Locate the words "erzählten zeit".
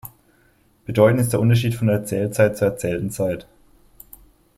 2.69-3.45